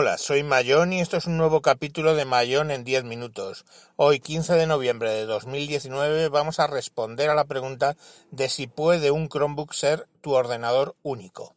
Hola, 0.00 0.16
soy 0.16 0.44
Mayón 0.44 0.92
y 0.92 1.00
esto 1.00 1.16
es 1.16 1.26
un 1.26 1.36
nuevo 1.36 1.60
capítulo 1.60 2.14
de 2.14 2.24
Mayón 2.24 2.70
en 2.70 2.84
10 2.84 3.02
minutos. 3.02 3.64
Hoy, 3.96 4.20
15 4.20 4.54
de 4.54 4.68
noviembre 4.68 5.10
de 5.10 5.26
2019, 5.26 6.28
vamos 6.28 6.60
a 6.60 6.68
responder 6.68 7.30
a 7.30 7.34
la 7.34 7.46
pregunta 7.46 7.96
de 8.30 8.48
si 8.48 8.68
puede 8.68 9.10
un 9.10 9.28
Chromebook 9.28 9.74
ser 9.74 10.06
tu 10.20 10.34
ordenador 10.34 10.94
único. 11.02 11.56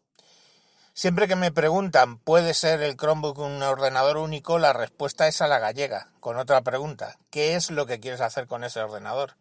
Siempre 0.96 1.28
que 1.28 1.36
me 1.36 1.52
preguntan, 1.52 2.18
¿puede 2.18 2.56
ser 2.56 2.82
el 2.82 2.98
Chromebook 2.98 3.38
un 3.38 3.62
ordenador 3.62 4.18
único? 4.18 4.58
La 4.58 4.74
respuesta 4.74 5.28
es 5.28 5.40
a 5.44 5.48
la 5.48 5.60
gallega, 5.60 6.12
con 6.20 6.38
otra 6.38 6.62
pregunta. 6.62 7.20
¿Qué 7.30 7.54
es 7.54 7.70
lo 7.70 7.86
que 7.86 8.00
quieres 8.00 8.22
hacer 8.22 8.48
con 8.48 8.64
ese 8.64 8.80
ordenador? 8.80 9.36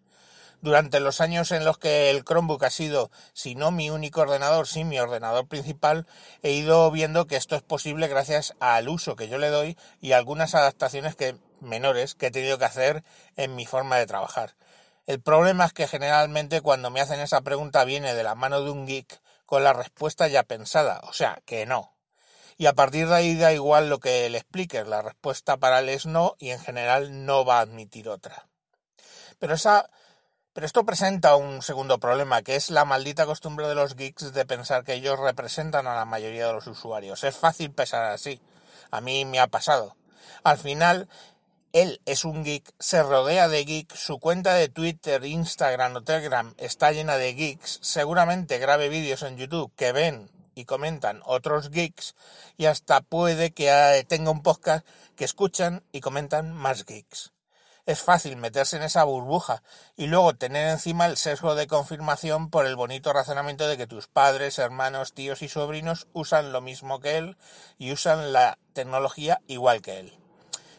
Durante 0.62 1.00
los 1.00 1.22
años 1.22 1.52
en 1.52 1.64
los 1.64 1.78
que 1.78 2.10
el 2.10 2.22
Chromebook 2.22 2.64
ha 2.64 2.70
sido, 2.70 3.10
si 3.32 3.54
no 3.54 3.70
mi 3.70 3.88
único 3.88 4.20
ordenador, 4.20 4.66
sí 4.66 4.84
mi 4.84 4.98
ordenador 4.98 5.48
principal, 5.48 6.06
he 6.42 6.52
ido 6.52 6.90
viendo 6.90 7.26
que 7.26 7.36
esto 7.36 7.56
es 7.56 7.62
posible 7.62 8.08
gracias 8.08 8.54
al 8.60 8.90
uso 8.90 9.16
que 9.16 9.28
yo 9.28 9.38
le 9.38 9.48
doy 9.48 9.78
y 10.02 10.12
algunas 10.12 10.54
adaptaciones 10.54 11.16
que, 11.16 11.36
menores 11.60 12.14
que 12.14 12.26
he 12.26 12.30
tenido 12.30 12.58
que 12.58 12.66
hacer 12.66 13.04
en 13.36 13.56
mi 13.56 13.64
forma 13.64 13.96
de 13.96 14.06
trabajar. 14.06 14.54
El 15.06 15.22
problema 15.22 15.64
es 15.64 15.72
que 15.72 15.88
generalmente 15.88 16.60
cuando 16.60 16.90
me 16.90 17.00
hacen 17.00 17.20
esa 17.20 17.40
pregunta 17.40 17.84
viene 17.84 18.14
de 18.14 18.22
la 18.22 18.34
mano 18.34 18.62
de 18.62 18.70
un 18.70 18.86
geek 18.86 19.22
con 19.46 19.64
la 19.64 19.72
respuesta 19.72 20.28
ya 20.28 20.42
pensada, 20.42 21.00
o 21.04 21.14
sea, 21.14 21.40
que 21.46 21.64
no. 21.64 21.96
Y 22.58 22.66
a 22.66 22.74
partir 22.74 23.08
de 23.08 23.14
ahí 23.14 23.34
da 23.34 23.54
igual 23.54 23.88
lo 23.88 23.98
que 23.98 24.28
le 24.28 24.36
expliques, 24.36 24.86
la 24.86 25.00
respuesta 25.00 25.56
para 25.56 25.78
él 25.78 25.88
es 25.88 26.04
no 26.04 26.36
y 26.38 26.50
en 26.50 26.60
general 26.60 27.24
no 27.24 27.46
va 27.46 27.58
a 27.58 27.62
admitir 27.62 28.10
otra. 28.10 28.46
Pero 29.38 29.54
esa 29.54 29.88
pero 30.52 30.66
esto 30.66 30.84
presenta 30.84 31.36
un 31.36 31.62
segundo 31.62 31.98
problema, 31.98 32.42
que 32.42 32.56
es 32.56 32.70
la 32.70 32.84
maldita 32.84 33.24
costumbre 33.24 33.68
de 33.68 33.76
los 33.76 33.94
geeks 33.94 34.32
de 34.32 34.44
pensar 34.44 34.84
que 34.84 34.94
ellos 34.94 35.18
representan 35.18 35.86
a 35.86 35.94
la 35.94 36.04
mayoría 36.04 36.46
de 36.46 36.52
los 36.52 36.66
usuarios. 36.66 37.22
Es 37.22 37.36
fácil 37.36 37.70
pensar 37.70 38.10
así. 38.10 38.40
A 38.90 39.00
mí 39.00 39.24
me 39.24 39.38
ha 39.38 39.46
pasado. 39.46 39.96
Al 40.42 40.58
final, 40.58 41.08
él 41.72 42.00
es 42.04 42.24
un 42.24 42.42
geek, 42.42 42.74
se 42.80 43.02
rodea 43.02 43.46
de 43.46 43.64
geeks, 43.64 43.98
su 43.98 44.18
cuenta 44.18 44.54
de 44.54 44.68
Twitter, 44.68 45.24
Instagram 45.24 45.96
o 45.96 46.02
Telegram 46.02 46.52
está 46.58 46.90
llena 46.90 47.16
de 47.16 47.34
geeks, 47.34 47.78
seguramente 47.82 48.58
grabe 48.58 48.88
vídeos 48.88 49.22
en 49.22 49.36
YouTube 49.36 49.72
que 49.76 49.92
ven 49.92 50.30
y 50.56 50.64
comentan 50.64 51.22
otros 51.24 51.70
geeks 51.70 52.16
y 52.56 52.66
hasta 52.66 53.02
puede 53.02 53.52
que 53.52 54.04
tenga 54.08 54.32
un 54.32 54.42
podcast 54.42 54.84
que 55.14 55.24
escuchan 55.24 55.84
y 55.92 56.00
comentan 56.00 56.52
más 56.52 56.84
geeks 56.84 57.32
es 57.90 58.02
fácil 58.02 58.36
meterse 58.36 58.76
en 58.76 58.82
esa 58.82 59.02
burbuja 59.04 59.62
y 59.96 60.06
luego 60.06 60.34
tener 60.34 60.68
encima 60.68 61.06
el 61.06 61.16
sesgo 61.16 61.54
de 61.54 61.66
confirmación 61.66 62.48
por 62.48 62.66
el 62.66 62.76
bonito 62.76 63.12
razonamiento 63.12 63.66
de 63.66 63.76
que 63.76 63.88
tus 63.88 64.06
padres, 64.06 64.58
hermanos, 64.58 65.12
tíos 65.12 65.42
y 65.42 65.48
sobrinos 65.48 66.06
usan 66.12 66.52
lo 66.52 66.60
mismo 66.60 67.00
que 67.00 67.18
él 67.18 67.36
y 67.78 67.92
usan 67.92 68.32
la 68.32 68.58
tecnología 68.74 69.40
igual 69.48 69.82
que 69.82 69.98
él. 69.98 70.16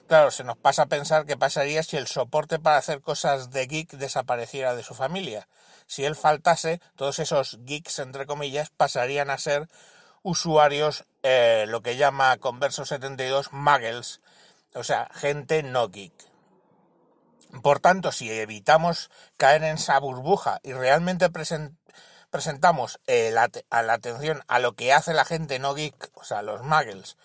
Claro, 0.07 0.31
se 0.31 0.43
nos 0.43 0.57
pasa 0.57 0.83
a 0.83 0.87
pensar 0.87 1.25
qué 1.25 1.37
pasaría 1.37 1.83
si 1.83 1.97
el 1.97 2.07
soporte 2.07 2.59
para 2.59 2.77
hacer 2.77 3.01
cosas 3.01 3.51
de 3.51 3.67
geek 3.67 3.91
desapareciera 3.91 4.75
de 4.75 4.83
su 4.83 4.93
familia. 4.93 5.47
Si 5.87 6.05
él 6.05 6.15
faltase, 6.15 6.81
todos 6.95 7.19
esos 7.19 7.59
geeks, 7.65 7.99
entre 7.99 8.25
comillas, 8.25 8.69
pasarían 8.69 9.29
a 9.29 9.37
ser 9.37 9.67
usuarios, 10.23 11.05
eh, 11.23 11.65
lo 11.67 11.81
que 11.81 11.97
llama 11.97 12.37
Converso72 12.37 13.51
muggles, 13.51 14.21
o 14.73 14.83
sea, 14.83 15.09
gente 15.13 15.63
no 15.63 15.89
geek. 15.89 16.30
Por 17.61 17.79
tanto, 17.79 18.11
si 18.11 18.31
evitamos 18.31 19.11
caer 19.37 19.63
en 19.63 19.75
esa 19.75 19.99
burbuja 19.99 20.59
y 20.63 20.73
realmente 20.73 21.29
presentamos 22.29 22.99
eh, 23.07 23.29
la, 23.31 23.49
a 23.69 23.81
la 23.83 23.93
atención 23.93 24.41
a 24.47 24.59
lo 24.59 24.73
que 24.73 24.93
hace 24.93 25.13
la 25.13 25.25
gente 25.25 25.59
no 25.59 25.73
geek, 25.73 26.11
o 26.13 26.23
sea, 26.23 26.41
los 26.41 26.63
muggles, 26.63 27.17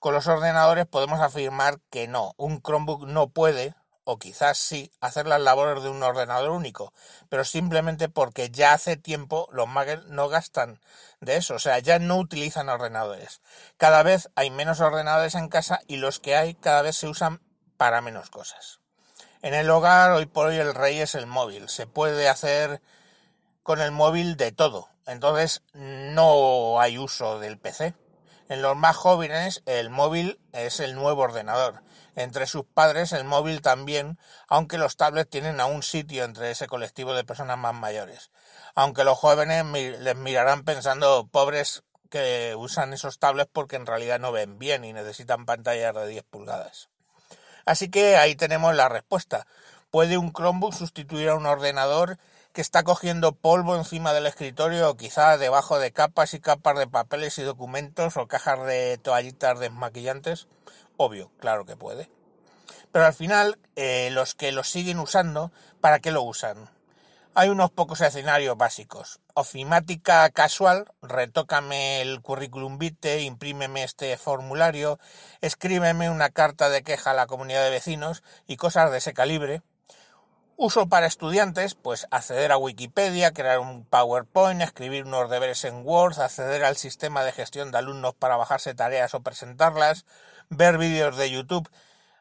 con 0.00 0.14
los 0.14 0.26
ordenadores, 0.26 0.86
podemos 0.86 1.20
afirmar 1.20 1.80
que 1.90 2.08
no, 2.08 2.34
un 2.36 2.60
Chromebook 2.60 3.06
no 3.06 3.28
puede, 3.28 3.74
o 4.04 4.18
quizás 4.18 4.58
sí, 4.58 4.90
hacer 5.00 5.26
las 5.26 5.40
labores 5.40 5.82
de 5.82 5.90
un 5.90 6.02
ordenador 6.02 6.50
único, 6.50 6.92
pero 7.28 7.44
simplemente 7.44 8.08
porque 8.08 8.50
ya 8.50 8.72
hace 8.72 8.96
tiempo 8.96 9.48
los 9.52 9.68
muggles 9.68 10.04
no 10.06 10.28
gastan 10.28 10.80
de 11.20 11.36
eso, 11.36 11.54
o 11.54 11.58
sea, 11.58 11.78
ya 11.78 11.98
no 11.98 12.16
utilizan 12.16 12.68
ordenadores. 12.68 13.40
Cada 13.76 14.02
vez 14.02 14.28
hay 14.34 14.50
menos 14.50 14.80
ordenadores 14.80 15.34
en 15.34 15.48
casa 15.48 15.80
y 15.86 15.96
los 15.96 16.20
que 16.20 16.36
hay 16.36 16.54
cada 16.54 16.82
vez 16.82 16.96
se 16.96 17.08
usan 17.08 17.40
para 17.76 18.00
menos 18.00 18.30
cosas. 18.30 18.83
En 19.44 19.52
el 19.52 19.68
hogar, 19.68 20.12
hoy 20.12 20.24
por 20.24 20.46
hoy, 20.46 20.56
el 20.56 20.74
rey 20.74 21.00
es 21.00 21.14
el 21.14 21.26
móvil. 21.26 21.68
Se 21.68 21.86
puede 21.86 22.30
hacer 22.30 22.80
con 23.62 23.82
el 23.82 23.90
móvil 23.92 24.38
de 24.38 24.52
todo. 24.52 24.88
Entonces, 25.06 25.60
no 25.74 26.80
hay 26.80 26.96
uso 26.96 27.38
del 27.38 27.58
PC. 27.58 27.92
En 28.48 28.62
los 28.62 28.74
más 28.74 28.96
jóvenes, 28.96 29.62
el 29.66 29.90
móvil 29.90 30.40
es 30.52 30.80
el 30.80 30.94
nuevo 30.94 31.20
ordenador. 31.20 31.82
Entre 32.16 32.46
sus 32.46 32.64
padres, 32.64 33.12
el 33.12 33.24
móvil 33.24 33.60
también, 33.60 34.18
aunque 34.48 34.78
los 34.78 34.96
tablets 34.96 35.28
tienen 35.28 35.60
aún 35.60 35.82
sitio 35.82 36.24
entre 36.24 36.50
ese 36.50 36.66
colectivo 36.66 37.12
de 37.12 37.24
personas 37.24 37.58
más 37.58 37.74
mayores. 37.74 38.30
Aunque 38.74 39.04
los 39.04 39.18
jóvenes 39.18 39.66
les 40.00 40.16
mirarán 40.16 40.64
pensando, 40.64 41.28
pobres 41.30 41.82
que 42.08 42.54
usan 42.56 42.94
esos 42.94 43.18
tablets 43.18 43.50
porque 43.52 43.76
en 43.76 43.84
realidad 43.84 44.18
no 44.18 44.32
ven 44.32 44.58
bien 44.58 44.86
y 44.86 44.94
necesitan 44.94 45.44
pantallas 45.44 45.94
de 45.94 46.06
10 46.06 46.24
pulgadas. 46.30 46.88
Así 47.64 47.88
que 47.88 48.16
ahí 48.16 48.34
tenemos 48.34 48.74
la 48.74 48.88
respuesta. 48.88 49.46
¿Puede 49.90 50.18
un 50.18 50.32
Chromebook 50.32 50.74
sustituir 50.74 51.28
a 51.28 51.34
un 51.34 51.46
ordenador 51.46 52.18
que 52.52 52.60
está 52.60 52.82
cogiendo 52.82 53.32
polvo 53.32 53.76
encima 53.76 54.12
del 54.12 54.26
escritorio 54.26 54.90
o 54.90 54.96
quizá 54.96 55.38
debajo 55.38 55.78
de 55.78 55.92
capas 55.92 56.34
y 56.34 56.40
capas 56.40 56.78
de 56.78 56.86
papeles 56.86 57.38
y 57.38 57.42
documentos 57.42 58.16
o 58.16 58.28
cajas 58.28 58.64
de 58.66 58.98
toallitas 58.98 59.58
desmaquillantes? 59.58 60.46
Obvio, 60.96 61.30
claro 61.40 61.64
que 61.64 61.76
puede. 61.76 62.08
Pero 62.92 63.06
al 63.06 63.14
final, 63.14 63.58
eh, 63.76 64.10
los 64.12 64.34
que 64.34 64.52
lo 64.52 64.62
siguen 64.62 65.00
usando, 65.00 65.50
¿para 65.80 65.98
qué 65.98 66.12
lo 66.12 66.22
usan? 66.22 66.70
Hay 67.36 67.48
unos 67.48 67.72
pocos 67.72 68.00
escenarios 68.00 68.56
básicos. 68.56 69.18
Ofimática 69.34 70.30
casual, 70.30 70.86
retócame 71.02 72.00
el 72.00 72.20
currículum 72.22 72.78
vitae, 72.78 73.22
imprímeme 73.22 73.82
este 73.82 74.16
formulario, 74.16 75.00
escríbeme 75.40 76.10
una 76.10 76.30
carta 76.30 76.68
de 76.68 76.84
queja 76.84 77.10
a 77.10 77.14
la 77.14 77.26
comunidad 77.26 77.64
de 77.64 77.70
vecinos 77.70 78.22
y 78.46 78.56
cosas 78.56 78.92
de 78.92 78.98
ese 78.98 79.14
calibre. 79.14 79.62
Uso 80.56 80.88
para 80.88 81.08
estudiantes, 81.08 81.74
pues 81.74 82.06
acceder 82.12 82.52
a 82.52 82.56
Wikipedia, 82.56 83.32
crear 83.32 83.58
un 83.58 83.84
PowerPoint, 83.84 84.62
escribir 84.62 85.04
unos 85.04 85.28
deberes 85.28 85.64
en 85.64 85.84
Word, 85.84 86.20
acceder 86.20 86.64
al 86.64 86.76
sistema 86.76 87.24
de 87.24 87.32
gestión 87.32 87.72
de 87.72 87.78
alumnos 87.78 88.14
para 88.14 88.36
bajarse 88.36 88.74
tareas 88.74 89.12
o 89.12 89.22
presentarlas, 89.22 90.06
ver 90.50 90.78
vídeos 90.78 91.16
de 91.16 91.32
YouTube 91.32 91.68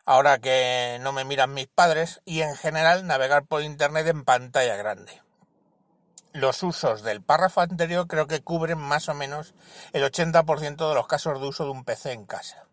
ahora 0.06 0.40
que 0.40 0.98
no 1.02 1.12
me 1.12 1.26
miran 1.26 1.54
mis 1.54 1.68
padres, 1.68 2.22
y 2.26 2.42
en 2.42 2.56
general 2.56 3.08
navegar 3.08 3.46
por 3.46 3.62
Internet 3.62 4.08
en 4.08 4.24
pantalla 4.24 4.76
grande. 4.76 5.22
Los 6.34 6.64
usos 6.64 7.04
del 7.04 7.22
párrafo 7.22 7.62
anterior 7.62 8.08
creo 8.08 8.26
que 8.28 8.42
cubren 8.42 8.80
más 8.80 9.08
o 9.08 9.14
menos 9.14 9.54
el 9.92 10.04
80% 10.04 10.90
de 10.90 10.96
los 10.96 11.08
casos 11.08 11.40
de 11.40 11.48
uso 11.48 11.66
de 11.66 11.72
un 11.72 11.84
PC 11.84 12.12
en 12.12 12.26
casa. 12.26 12.66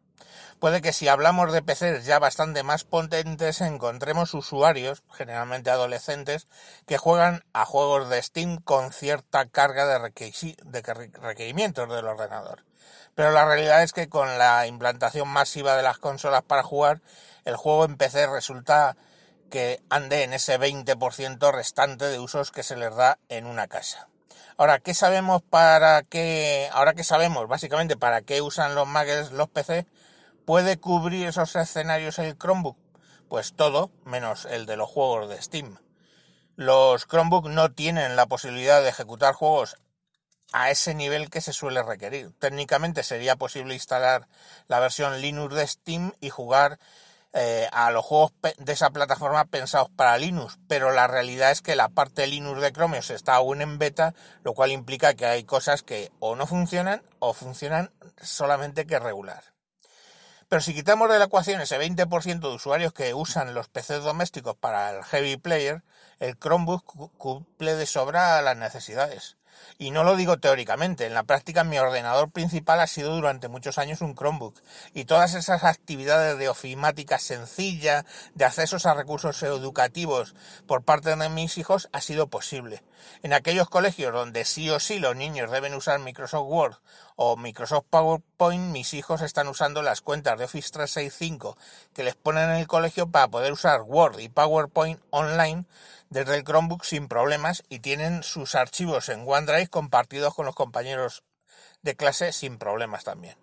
Puede 0.61 0.83
que 0.83 0.93
si 0.93 1.09
hablamos 1.09 1.55
de 1.55 1.63
PCs 1.63 2.05
ya 2.05 2.19
bastante 2.19 2.63
más 2.63 2.85
potentes 2.85 3.63
encontremos 3.63 4.35
usuarios, 4.35 5.03
generalmente 5.11 5.71
adolescentes, 5.71 6.49
que 6.87 6.99
juegan 6.99 7.43
a 7.55 7.65
juegos 7.65 8.11
de 8.11 8.23
Steam 8.23 8.59
con 8.59 8.93
cierta 8.93 9.47
carga 9.47 9.87
de, 9.87 9.99
requerimientos 11.15 11.89
del 11.89 12.07
ordenador. 12.07 12.67
Pero 13.15 13.31
la 13.31 13.47
realidad 13.47 13.83
es 13.83 13.95
que 13.95 14.11
con 14.11 14.37
la 14.37 14.67
implantación 14.67 15.29
masiva 15.29 15.77
de 15.77 15.83
las 15.83 15.97
consolas 15.97 16.43
para 16.43 16.63
jugar, 16.63 17.01
el 17.47 17.57
juego 17.57 17.87
en 17.87 17.97
PC 17.97 18.27
resulta 18.27 18.99
que 19.49 19.81
ande 19.89 20.25
en 20.25 20.35
ese 20.35 20.61
20% 20.61 21.53
restante 21.53 22.05
de 22.05 22.19
usos 22.19 22.51
que 22.51 22.63
se 22.63 22.77
les 22.77 22.95
da 22.95 23.19
en 23.31 23.47
una 23.47 23.67
casa. 23.67 24.09
Ahora, 24.59 24.79
¿qué 24.79 24.93
sabemos 24.93 25.41
para 25.41 26.03
qué? 26.03 26.69
Ahora 26.75 26.93
que 26.93 27.03
sabemos 27.03 27.49
básicamente 27.49 27.97
para 27.97 28.21
qué 28.21 28.43
usan 28.43 28.75
los 28.75 28.87
Macs 28.87 29.33
los 29.33 29.49
PC, 29.49 29.87
¿puede 30.51 30.81
cubrir 30.81 31.29
esos 31.29 31.55
escenarios 31.55 32.19
el 32.19 32.37
Chromebook? 32.37 32.77
Pues 33.29 33.55
todo, 33.55 33.93
menos 34.05 34.47
el 34.47 34.67
de 34.67 34.77
los 34.77 34.91
juegos 34.91 35.29
de 35.29 35.41
Steam. 35.41 35.79
Los 36.57 37.07
Chromebook 37.07 37.49
no 37.49 37.71
tienen 37.71 38.17
la 38.17 38.27
posibilidad 38.27 38.83
de 38.83 38.89
ejecutar 38.89 39.33
juegos 39.33 39.77
a 40.51 40.73
ese 40.73 40.93
nivel 40.93 41.31
que 41.31 41.41
se 41.41 41.53
suele 41.53 41.85
requerir. 41.85 42.33
Técnicamente 42.41 43.05
sería 43.05 43.37
posible 43.37 43.75
instalar 43.75 44.27
la 44.67 44.81
versión 44.81 45.21
Linux 45.21 45.55
de 45.55 45.69
Steam 45.69 46.15
y 46.21 46.31
jugar 46.31 46.81
eh, 47.33 47.69
a 47.71 47.93
los 47.93 48.05
juegos 48.05 48.33
de 48.59 48.73
esa 48.73 48.91
plataforma 48.91 49.45
pensados 49.45 49.89
para 49.91 50.19
Linux, 50.19 50.59
pero 50.67 50.91
la 50.91 51.07
realidad 51.07 51.53
es 51.53 51.63
que 51.63 51.77
la 51.77 51.91
parte 51.91 52.27
Linux 52.27 52.61
de 52.61 52.73
Chromium 52.73 53.05
está 53.09 53.37
aún 53.37 53.63
en 53.63 53.79
beta, 53.79 54.15
lo 54.43 54.55
cual 54.55 54.73
implica 54.73 55.15
que 55.15 55.27
hay 55.27 55.45
cosas 55.45 55.85
que 55.85 56.11
o 56.19 56.35
no 56.35 56.49
funcionan 56.49 57.05
o 57.21 57.35
funcionan 57.35 57.93
solamente 58.21 58.85
que 58.85 58.99
regular. 58.99 59.45
Pero 60.51 60.63
si 60.63 60.75
quitamos 60.75 61.09
de 61.09 61.21
la 61.21 61.27
ecuación 61.27 61.61
ese 61.61 61.79
20% 61.79 62.41
de 62.41 62.55
usuarios 62.57 62.93
que 62.93 63.15
usan 63.15 63.55
los 63.55 63.69
PCs 63.69 64.03
domésticos 64.03 64.57
para 64.57 64.91
el 64.91 65.05
heavy 65.05 65.37
player, 65.37 65.85
el 66.19 66.37
Chromebook 66.37 67.17
cumple 67.17 67.77
de 67.77 67.87
sobra 67.87 68.43
las 68.43 68.57
necesidades. 68.57 69.37
Y 69.79 69.91
no 69.91 70.05
lo 70.05 70.17
digo 70.17 70.39
teóricamente, 70.39 71.07
en 71.07 71.15
la 71.15 71.23
práctica 71.23 71.65
mi 71.65 71.79
ordenador 71.79 72.31
principal 72.31 72.81
ha 72.81 72.87
sido 72.87 73.15
durante 73.15 73.49
muchos 73.49 73.79
años 73.79 74.01
un 74.01 74.15
Chromebook 74.15 74.61
y 74.95 75.05
todas 75.05 75.35
esas 75.35 75.65
actividades 75.65 76.39
de 76.39 76.49
ofimática 76.49 77.19
sencilla, 77.19 78.05
de 78.35 78.45
accesos 78.45 78.87
a 78.87 78.95
recursos 78.95 79.43
educativos 79.43 80.35
por 80.67 80.83
parte 80.83 81.17
de 81.17 81.29
mis 81.29 81.59
hijos 81.59 81.89
ha 81.93 82.01
sido 82.01 82.29
posible. 82.29 82.83
En 83.23 83.33
aquellos 83.33 83.69
colegios 83.69 84.13
donde 84.13 84.45
sí 84.45 84.69
o 84.71 84.81
sí 84.81 84.99
los 84.99 85.17
niños 85.17 85.51
deben 85.51 85.75
usar 85.75 85.99
Microsoft 85.99 86.49
Word 86.49 86.77
o 87.17 87.37
Microsoft 87.37 87.85
PowerPoint, 87.91 88.73
mis 88.73 88.95
hijos 88.95 89.23
están 89.23 89.49
usando 89.49 89.83
las 89.83 90.01
cuentas 90.01 90.39
de 90.39 90.45
Office 90.45 90.71
365 90.71 91.57
que 91.93 92.05
les 92.05 92.15
ponen 92.15 92.51
en 92.51 92.57
el 92.57 92.67
colegio 92.67 93.11
para 93.11 93.29
poder 93.29 93.53
usar 93.53 93.83
Word 93.83 94.21
y 94.21 94.29
PowerPoint 94.29 95.01
online 95.11 95.65
desde 96.11 96.37
el 96.37 96.45
Chromebook 96.45 96.85
sin 96.85 97.09
problemas 97.09 97.63
y 97.69 97.79
tienen 97.79 98.23
sus 98.23 98.55
archivos 98.55 99.09
en 99.09 99.25
OneDrive 99.27 99.69
compartidos 99.69 100.35
con 100.35 100.45
los 100.45 100.55
compañeros 100.55 101.23
de 101.83 101.97
clase 101.97 102.33
sin 102.33 102.59
problemas 102.59 103.05
también. 103.05 103.39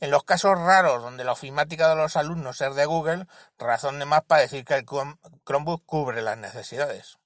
En 0.00 0.10
los 0.10 0.24
casos 0.24 0.58
raros 0.58 1.02
donde 1.02 1.24
la 1.24 1.32
ofimática 1.32 1.88
de 1.88 1.96
los 1.96 2.16
alumnos 2.16 2.60
es 2.60 2.74
de 2.74 2.84
Google, 2.84 3.26
razón 3.58 3.98
de 3.98 4.06
más 4.06 4.24
para 4.24 4.42
decir 4.42 4.64
que 4.64 4.74
el 4.74 4.84
Chromebook 4.84 5.86
cubre 5.86 6.20
las 6.20 6.36
necesidades. 6.36 7.19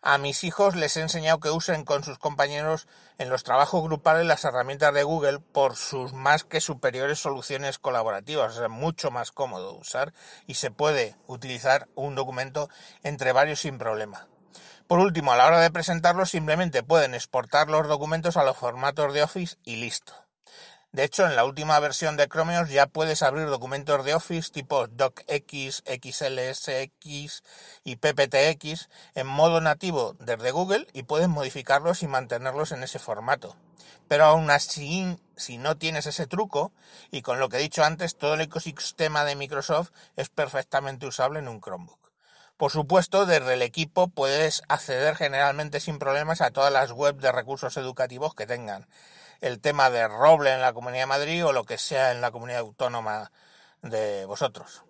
A 0.00 0.16
mis 0.16 0.44
hijos 0.44 0.76
les 0.76 0.96
he 0.96 1.00
enseñado 1.00 1.40
que 1.40 1.50
usen 1.50 1.84
con 1.84 2.04
sus 2.04 2.18
compañeros 2.18 2.86
en 3.18 3.30
los 3.30 3.42
trabajos 3.42 3.82
grupales 3.82 4.26
las 4.26 4.44
herramientas 4.44 4.94
de 4.94 5.02
Google 5.02 5.40
por 5.40 5.74
sus 5.74 6.12
más 6.12 6.44
que 6.44 6.60
superiores 6.60 7.18
soluciones 7.18 7.78
colaborativas. 7.78 8.56
Es 8.56 8.68
mucho 8.68 9.10
más 9.10 9.32
cómodo 9.32 9.74
usar 9.74 10.12
y 10.46 10.54
se 10.54 10.70
puede 10.70 11.16
utilizar 11.26 11.88
un 11.96 12.14
documento 12.14 12.68
entre 13.02 13.32
varios 13.32 13.60
sin 13.60 13.76
problema. 13.78 14.28
Por 14.86 15.00
último, 15.00 15.32
a 15.32 15.36
la 15.36 15.46
hora 15.46 15.60
de 15.60 15.70
presentarlo 15.70 16.24
simplemente 16.26 16.82
pueden 16.82 17.14
exportar 17.14 17.68
los 17.68 17.88
documentos 17.88 18.36
a 18.36 18.44
los 18.44 18.56
formatos 18.56 19.12
de 19.12 19.22
Office 19.22 19.56
y 19.64 19.76
listo. 19.76 20.27
De 20.90 21.04
hecho, 21.04 21.26
en 21.26 21.36
la 21.36 21.44
última 21.44 21.78
versión 21.80 22.16
de 22.16 22.28
Chromeos 22.28 22.70
ya 22.70 22.86
puedes 22.86 23.22
abrir 23.22 23.46
documentos 23.46 24.02
de 24.06 24.14
Office 24.14 24.50
tipo 24.50 24.86
DocX, 24.86 25.82
XLSX 25.84 27.42
y 27.84 27.96
PPTX 27.96 28.88
en 29.14 29.26
modo 29.26 29.60
nativo 29.60 30.16
desde 30.18 30.50
Google 30.50 30.86
y 30.94 31.02
puedes 31.02 31.28
modificarlos 31.28 32.02
y 32.02 32.08
mantenerlos 32.08 32.72
en 32.72 32.82
ese 32.82 32.98
formato. 32.98 33.54
Pero 34.08 34.24
aún 34.24 34.50
así, 34.50 35.18
si 35.36 35.58
no 35.58 35.76
tienes 35.76 36.06
ese 36.06 36.26
truco, 36.26 36.72
y 37.10 37.20
con 37.20 37.38
lo 37.38 37.50
que 37.50 37.58
he 37.58 37.60
dicho 37.60 37.84
antes, 37.84 38.16
todo 38.16 38.34
el 38.34 38.40
ecosistema 38.40 39.26
de 39.26 39.36
Microsoft 39.36 39.90
es 40.16 40.30
perfectamente 40.30 41.06
usable 41.06 41.40
en 41.40 41.48
un 41.48 41.60
Chromebook. 41.60 42.12
Por 42.56 42.72
supuesto, 42.72 43.26
desde 43.26 43.54
el 43.54 43.62
equipo 43.62 44.08
puedes 44.08 44.62
acceder 44.68 45.16
generalmente 45.16 45.80
sin 45.80 45.98
problemas 45.98 46.40
a 46.40 46.50
todas 46.50 46.72
las 46.72 46.92
webs 46.92 47.22
de 47.22 47.30
recursos 47.30 47.76
educativos 47.76 48.34
que 48.34 48.46
tengan 48.46 48.88
el 49.40 49.60
tema 49.60 49.90
de 49.90 50.08
roble 50.08 50.52
en 50.52 50.60
la 50.60 50.72
Comunidad 50.72 51.02
de 51.02 51.06
Madrid 51.06 51.46
o 51.46 51.52
lo 51.52 51.64
que 51.64 51.78
sea 51.78 52.12
en 52.12 52.20
la 52.20 52.30
comunidad 52.30 52.60
autónoma 52.60 53.30
de 53.82 54.24
vosotros, 54.24 54.84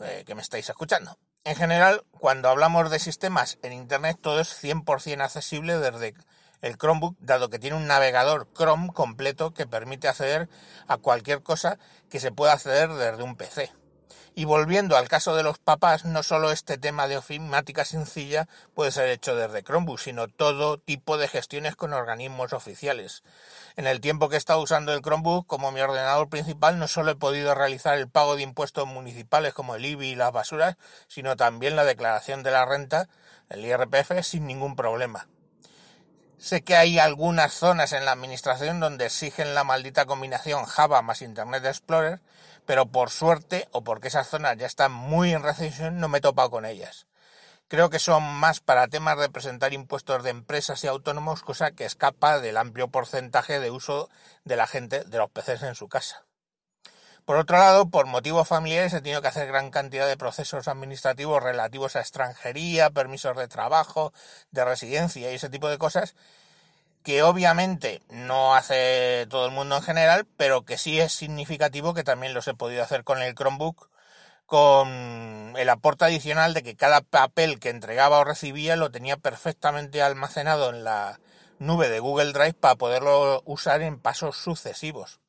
eh, 0.00 0.24
que 0.26 0.34
me 0.34 0.42
estáis 0.42 0.68
escuchando. 0.68 1.18
En 1.44 1.56
general, 1.56 2.04
cuando 2.18 2.50
hablamos 2.50 2.90
de 2.90 2.98
sistemas 2.98 3.58
en 3.62 3.72
Internet, 3.72 4.18
todo 4.20 4.40
es 4.40 4.62
100% 4.62 5.22
accesible 5.22 5.78
desde 5.78 6.14
el 6.60 6.76
Chromebook, 6.76 7.16
dado 7.20 7.48
que 7.48 7.58
tiene 7.58 7.76
un 7.76 7.86
navegador 7.86 8.48
Chrome 8.52 8.92
completo 8.92 9.54
que 9.54 9.66
permite 9.66 10.08
acceder 10.08 10.50
a 10.86 10.98
cualquier 10.98 11.42
cosa 11.42 11.78
que 12.10 12.20
se 12.20 12.32
pueda 12.32 12.52
acceder 12.52 12.92
desde 12.92 13.22
un 13.22 13.36
PC. 13.36 13.72
Y 14.40 14.46
volviendo 14.46 14.96
al 14.96 15.06
caso 15.06 15.36
de 15.36 15.42
los 15.42 15.58
papás, 15.58 16.06
no 16.06 16.22
solo 16.22 16.50
este 16.50 16.78
tema 16.78 17.08
de 17.08 17.18
ofimática 17.18 17.84
sencilla 17.84 18.48
puede 18.72 18.90
ser 18.90 19.10
hecho 19.10 19.36
desde 19.36 19.62
Chromebook, 19.62 19.98
sino 19.98 20.28
todo 20.28 20.78
tipo 20.78 21.18
de 21.18 21.28
gestiones 21.28 21.76
con 21.76 21.92
organismos 21.92 22.54
oficiales. 22.54 23.22
En 23.76 23.86
el 23.86 24.00
tiempo 24.00 24.30
que 24.30 24.36
he 24.36 24.38
estado 24.38 24.62
usando 24.62 24.94
el 24.94 25.02
Chromebook 25.02 25.46
como 25.46 25.72
mi 25.72 25.82
ordenador 25.82 26.30
principal, 26.30 26.78
no 26.78 26.88
solo 26.88 27.10
he 27.10 27.16
podido 27.16 27.54
realizar 27.54 27.98
el 27.98 28.08
pago 28.08 28.34
de 28.34 28.40
impuestos 28.40 28.86
municipales 28.86 29.52
como 29.52 29.74
el 29.74 29.84
IBI 29.84 30.12
y 30.12 30.14
las 30.14 30.32
basuras, 30.32 30.78
sino 31.06 31.36
también 31.36 31.76
la 31.76 31.84
declaración 31.84 32.42
de 32.42 32.52
la 32.52 32.64
renta, 32.64 33.10
el 33.50 33.62
IRPF, 33.62 34.22
sin 34.22 34.46
ningún 34.46 34.74
problema. 34.74 35.28
Sé 36.38 36.62
que 36.62 36.76
hay 36.76 36.98
algunas 36.98 37.52
zonas 37.52 37.92
en 37.92 38.06
la 38.06 38.12
administración 38.12 38.80
donde 38.80 39.04
exigen 39.04 39.54
la 39.54 39.64
maldita 39.64 40.06
combinación 40.06 40.64
Java 40.64 41.02
más 41.02 41.20
Internet 41.20 41.66
Explorer, 41.66 42.22
pero 42.66 42.86
por 42.86 43.10
suerte 43.10 43.68
o 43.72 43.82
porque 43.82 44.08
esas 44.08 44.28
zonas 44.28 44.56
ya 44.56 44.66
están 44.66 44.92
muy 44.92 45.32
en 45.32 45.42
recesión 45.42 46.00
no 46.00 46.08
me 46.08 46.18
he 46.18 46.20
topado 46.20 46.50
con 46.50 46.64
ellas. 46.64 47.06
Creo 47.68 47.88
que 47.88 48.00
son 48.00 48.24
más 48.24 48.58
para 48.58 48.88
temas 48.88 49.16
de 49.18 49.30
presentar 49.30 49.72
impuestos 49.72 50.24
de 50.24 50.30
empresas 50.30 50.82
y 50.82 50.88
autónomos, 50.88 51.42
cosa 51.42 51.70
que 51.70 51.84
escapa 51.84 52.40
del 52.40 52.56
amplio 52.56 52.88
porcentaje 52.88 53.60
de 53.60 53.70
uso 53.70 54.10
de 54.44 54.56
la 54.56 54.66
gente 54.66 55.04
de 55.04 55.18
los 55.18 55.30
PCs 55.30 55.62
en 55.62 55.74
su 55.76 55.88
casa. 55.88 56.24
Por 57.24 57.36
otro 57.36 57.58
lado, 57.58 57.88
por 57.88 58.06
motivos 58.06 58.48
familiares 58.48 58.92
he 58.92 59.00
tenido 59.00 59.22
que 59.22 59.28
hacer 59.28 59.46
gran 59.46 59.70
cantidad 59.70 60.08
de 60.08 60.16
procesos 60.16 60.66
administrativos 60.66 61.40
relativos 61.40 61.94
a 61.94 62.00
extranjería, 62.00 62.90
permisos 62.90 63.36
de 63.36 63.46
trabajo, 63.46 64.12
de 64.50 64.64
residencia 64.64 65.30
y 65.30 65.36
ese 65.36 65.48
tipo 65.48 65.68
de 65.68 65.78
cosas 65.78 66.16
que 67.02 67.22
obviamente 67.22 68.02
no 68.10 68.54
hace 68.54 69.26
todo 69.30 69.46
el 69.46 69.52
mundo 69.52 69.76
en 69.76 69.82
general, 69.82 70.26
pero 70.36 70.64
que 70.64 70.78
sí 70.78 71.00
es 71.00 71.12
significativo 71.12 71.94
que 71.94 72.04
también 72.04 72.34
los 72.34 72.46
he 72.48 72.54
podido 72.54 72.82
hacer 72.82 73.04
con 73.04 73.22
el 73.22 73.34
Chromebook, 73.34 73.88
con 74.46 75.54
el 75.56 75.68
aporte 75.68 76.04
adicional 76.04 76.54
de 76.54 76.62
que 76.62 76.76
cada 76.76 77.00
papel 77.02 77.60
que 77.60 77.70
entregaba 77.70 78.18
o 78.18 78.24
recibía 78.24 78.76
lo 78.76 78.90
tenía 78.90 79.16
perfectamente 79.16 80.02
almacenado 80.02 80.70
en 80.70 80.84
la 80.84 81.20
nube 81.60 81.88
de 81.88 82.00
Google 82.00 82.32
Drive 82.32 82.54
para 82.54 82.74
poderlo 82.74 83.42
usar 83.44 83.82
en 83.82 84.00
pasos 84.00 84.36
sucesivos. 84.36 85.20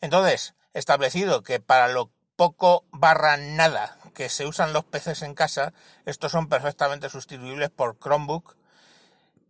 Entonces, 0.00 0.54
establecido 0.74 1.42
que 1.42 1.60
para 1.60 1.88
lo 1.88 2.10
poco 2.36 2.84
barra 2.92 3.36
nada 3.38 3.96
que 4.14 4.28
se 4.28 4.46
usan 4.46 4.72
los 4.72 4.84
PCs 4.84 5.22
en 5.22 5.34
casa, 5.34 5.72
estos 6.04 6.32
son 6.32 6.48
perfectamente 6.48 7.08
sustituibles 7.08 7.70
por 7.70 7.98
Chromebook 7.98 8.57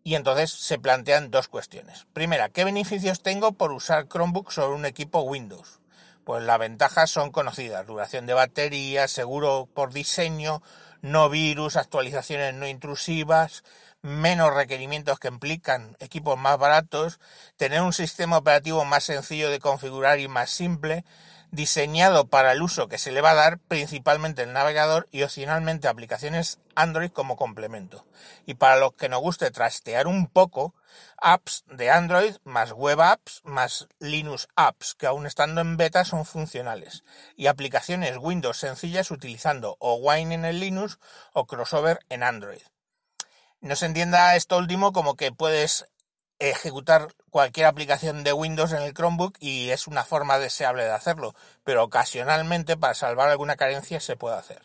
y 0.05 0.15
entonces 0.15 0.50
se 0.50 0.79
plantean 0.79 1.31
dos 1.31 1.49
cuestiones. 1.49 2.06
Primera, 2.12 2.49
¿qué 2.49 2.65
beneficios 2.65 3.23
tengo 3.23 3.53
por 3.53 3.73
usar 3.73 4.09
Chromebook 4.09 4.50
sobre 4.50 4.75
un 4.75 4.87
equipo 4.87 5.23
Windows? 5.23 5.81
Pues 6.25 6.43
las 6.43 6.59
ventajas 6.59 7.11
son 7.11 7.31
conocidas, 7.31 7.87
duración 7.87 8.27
de 8.27 8.35
batería, 8.35 9.09
seguro 9.09 9.69
por 9.73 9.93
diseño, 9.93 10.62
no 11.00 11.29
virus, 11.31 11.77
actualizaciones 11.77 12.55
no 12.55 12.67
intrusivas, 12.67 13.65
menos 14.02 14.55
requerimientos 14.55 15.19
que 15.19 15.28
implican 15.28 15.97
equipos 16.00 16.38
más 16.38 16.59
baratos, 16.59 17.19
tener 17.57 17.83
un 17.83 17.93
sistema 17.93 18.38
operativo 18.38 18.85
más 18.85 19.05
sencillo 19.05 19.50
de 19.50 19.59
configurar 19.59 20.21
y 20.21 20.28
más 20.28 20.50
simple, 20.50 21.05
diseñado 21.50 22.26
para 22.26 22.52
el 22.52 22.62
uso 22.62 22.88
que 22.88 22.99
se 22.99 23.12
le 23.12 23.21
va 23.21 23.31
a 23.31 23.35
dar 23.35 23.59
principalmente 23.59 24.43
el 24.43 24.52
navegador 24.52 25.09
y 25.11 25.23
opcionalmente 25.23 25.88
aplicaciones 25.88 26.59
Android 26.75 27.11
como 27.11 27.37
complemento. 27.37 28.07
Y 28.47 28.55
para 28.55 28.76
los 28.76 28.93
que 28.95 29.09
nos 29.09 29.21
guste 29.21 29.50
trastear 29.50 30.07
un 30.07 30.26
poco, 30.26 30.75
apps 31.17 31.64
de 31.69 31.90
Android 31.90 32.37
más 32.45 32.73
web 32.73 33.00
apps 33.00 33.40
más 33.45 33.88
Linux 33.99 34.49
apps 34.57 34.95
que 34.95 35.07
aún 35.07 35.26
estando 35.26 35.61
en 35.61 35.76
beta 35.76 36.05
son 36.05 36.25
funcionales. 36.25 37.05
Y 37.37 37.47
aplicaciones 37.47 38.17
Windows 38.19 38.59
sencillas 38.59 39.11
utilizando 39.11 39.76
o 39.78 39.97
Wine 39.97 40.35
en 40.35 40.45
el 40.45 40.61
Linux 40.61 40.99
o 41.33 41.47
Crossover 41.47 42.00
en 42.09 42.23
Android. 42.23 42.62
No 43.61 43.75
se 43.75 43.87
entienda 43.87 44.37
esto 44.37 44.57
último 44.57 44.93
como 44.93 45.17
que 45.17 45.33
puedes 45.33 45.87
ejecutar 46.38 47.09
cualquier 47.30 47.66
aplicación 47.66 48.25
de 48.25 48.33
Windows 48.33 48.73
en 48.73 48.83
el 48.83 48.95
Chromebook 48.95 49.37
y 49.40 49.71
es 49.71 49.87
una 49.87 50.04
forma 50.04 50.38
deseable 50.38 50.85
de 50.85 50.92
hacerlo, 50.92 51.35
pero 51.64 51.85
ocasionalmente 51.85 52.76
para 52.76 52.95
salvar 52.95 53.28
alguna 53.28 53.57
carencia 53.57 54.00
se 54.00 54.16
puede 54.16 54.37
hacer. 54.37 54.62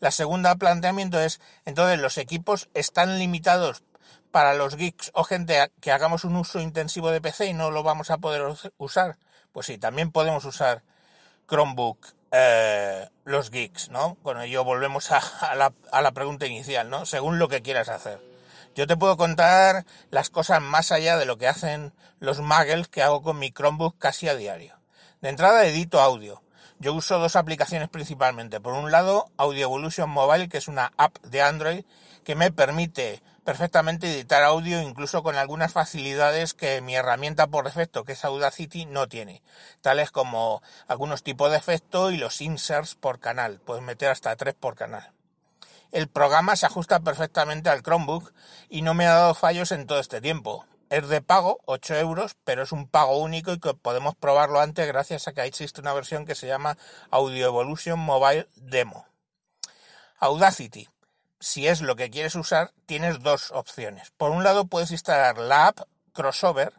La 0.00 0.10
segunda 0.10 0.56
planteamiento 0.56 1.20
es, 1.20 1.40
entonces 1.64 1.98
los 1.98 2.18
equipos 2.18 2.68
están 2.74 3.18
limitados 3.18 3.82
para 4.30 4.54
los 4.54 4.76
geeks 4.76 5.10
o 5.14 5.24
gente 5.24 5.70
que 5.80 5.92
hagamos 5.92 6.24
un 6.24 6.36
uso 6.36 6.60
intensivo 6.60 7.10
de 7.10 7.20
PC 7.20 7.46
y 7.46 7.52
no 7.54 7.70
lo 7.70 7.82
vamos 7.82 8.10
a 8.10 8.18
poder 8.18 8.42
usar. 8.76 9.16
Pues 9.52 9.66
sí, 9.66 9.78
también 9.78 10.12
podemos 10.12 10.44
usar 10.44 10.82
Chromebook 11.48 11.98
eh, 12.32 13.08
los 13.24 13.50
geeks, 13.50 13.88
¿no? 13.88 14.16
Con 14.22 14.40
ello 14.42 14.64
volvemos 14.64 15.10
a, 15.12 15.54
la, 15.54 15.72
a 15.90 16.02
la 16.02 16.12
pregunta 16.12 16.46
inicial, 16.46 16.90
¿no? 16.90 17.06
Según 17.06 17.38
lo 17.38 17.48
que 17.48 17.62
quieras 17.62 17.88
hacer. 17.88 18.35
Yo 18.76 18.86
te 18.86 18.98
puedo 18.98 19.16
contar 19.16 19.86
las 20.10 20.28
cosas 20.28 20.60
más 20.60 20.92
allá 20.92 21.16
de 21.16 21.24
lo 21.24 21.38
que 21.38 21.48
hacen 21.48 21.94
los 22.20 22.40
muggles 22.40 22.88
que 22.88 23.02
hago 23.02 23.22
con 23.22 23.38
mi 23.38 23.50
Chromebook 23.50 23.96
casi 23.96 24.28
a 24.28 24.34
diario. 24.34 24.78
De 25.22 25.30
entrada 25.30 25.64
edito 25.64 25.98
audio. 25.98 26.42
Yo 26.78 26.92
uso 26.92 27.18
dos 27.18 27.36
aplicaciones 27.36 27.88
principalmente. 27.88 28.60
Por 28.60 28.74
un 28.74 28.90
lado, 28.90 29.30
Audio 29.38 29.62
Evolution 29.62 30.10
Mobile, 30.10 30.50
que 30.50 30.58
es 30.58 30.68
una 30.68 30.92
app 30.98 31.16
de 31.22 31.40
Android 31.40 31.84
que 32.22 32.34
me 32.34 32.52
permite 32.52 33.22
perfectamente 33.46 34.12
editar 34.12 34.42
audio 34.42 34.82
incluso 34.82 35.22
con 35.22 35.36
algunas 35.36 35.72
facilidades 35.72 36.52
que 36.52 36.82
mi 36.82 36.96
herramienta 36.96 37.46
por 37.46 37.64
defecto, 37.64 38.04
que 38.04 38.12
es 38.12 38.26
Audacity, 38.26 38.84
no 38.84 39.08
tiene, 39.08 39.40
tales 39.80 40.10
como 40.10 40.62
algunos 40.86 41.22
tipos 41.22 41.50
de 41.50 41.56
efecto 41.56 42.10
y 42.10 42.18
los 42.18 42.42
inserts 42.42 42.94
por 42.94 43.20
canal. 43.20 43.58
Puedes 43.58 43.82
meter 43.82 44.10
hasta 44.10 44.36
tres 44.36 44.52
por 44.52 44.74
canal 44.74 45.15
el 45.92 46.08
programa 46.08 46.56
se 46.56 46.66
ajusta 46.66 47.00
perfectamente 47.00 47.70
al 47.70 47.82
Chromebook 47.82 48.32
y 48.68 48.82
no 48.82 48.94
me 48.94 49.06
ha 49.06 49.14
dado 49.14 49.34
fallos 49.34 49.72
en 49.72 49.86
todo 49.86 50.00
este 50.00 50.20
tiempo. 50.20 50.64
es 50.88 51.08
de 51.08 51.20
pago, 51.20 51.58
8 51.64 51.96
euros, 51.96 52.36
pero 52.44 52.62
es 52.62 52.70
un 52.72 52.86
pago 52.88 53.18
único 53.18 53.52
y 53.52 53.58
que 53.58 53.74
podemos 53.74 54.14
probarlo 54.14 54.60
antes 54.60 54.86
gracias 54.86 55.26
a 55.26 55.32
que 55.32 55.42
existe 55.42 55.80
una 55.80 55.92
versión 55.92 56.26
que 56.26 56.34
se 56.34 56.46
llama 56.46 56.78
Audio 57.10 57.46
Evolution 57.46 57.98
Mobile 57.98 58.48
Demo. 58.56 59.06
Audacity. 60.18 60.88
Si 61.40 61.66
es 61.66 61.80
lo 61.80 61.96
que 61.96 62.10
quieres 62.10 62.34
usar, 62.34 62.72
tienes 62.86 63.20
dos 63.20 63.50
opciones. 63.50 64.10
Por 64.16 64.30
un 64.30 64.44
lado, 64.44 64.66
puedes 64.66 64.90
instalar 64.90 65.38
la 65.38 65.68
app 65.68 65.80
Crossover, 66.12 66.72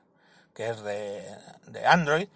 que 0.56 0.70
es 0.70 0.82
de, 0.82 1.24
de 1.68 1.86
Android, 1.86 2.28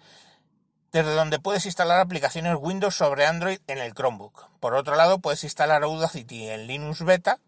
desde 0.92 1.14
donde 1.14 1.40
puedes 1.40 1.64
instalar 1.64 2.00
aplicaciones 2.00 2.56
Windows 2.60 2.94
sobre 2.94 3.26
Android 3.26 3.58
en 3.66 3.78
el 3.78 3.94
Chromebook. 3.94 4.50
Por 4.60 4.74
otro 4.74 4.94
lado, 4.94 5.18
puedes 5.18 5.42
instalar 5.42 5.82
Audacity 5.82 6.50
en 6.50 6.66
Linux 6.66 7.02
Beta, 7.02 7.38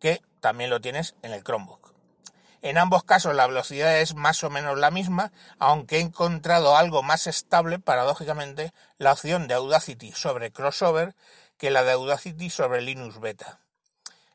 que 0.00 0.20
también 0.40 0.70
lo 0.70 0.80
tienes 0.80 1.14
en 1.22 1.32
el 1.32 1.44
Chromebook. 1.44 1.94
En 2.60 2.76
ambos 2.76 3.04
casos 3.04 3.36
la 3.36 3.46
velocidad 3.46 4.00
es 4.00 4.16
más 4.16 4.42
o 4.42 4.50
menos 4.50 4.76
la 4.76 4.90
misma, 4.90 5.30
aunque 5.60 5.98
he 5.98 6.00
encontrado 6.00 6.76
algo 6.76 7.04
más 7.04 7.28
estable, 7.28 7.78
paradójicamente, 7.78 8.72
la 8.98 9.12
opción 9.12 9.46
de 9.46 9.54
Audacity 9.54 10.10
sobre 10.10 10.50
Crossover 10.50 11.14
que 11.56 11.70
la 11.70 11.84
de 11.84 11.92
Audacity 11.92 12.50
sobre 12.50 12.82
Linux 12.82 13.20
Beta. 13.20 13.60